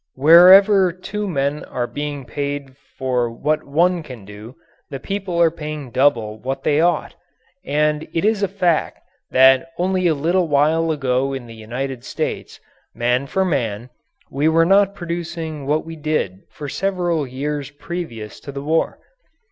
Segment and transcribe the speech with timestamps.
[0.15, 4.55] Wherever two men are being paid for what one can do,
[4.89, 7.13] the people are paying double what they ought.
[7.63, 12.59] And it is a fact that only a little while ago in the United States,
[12.95, 13.91] man for man,
[14.31, 18.97] we were not producing what we did for several years previous to the war.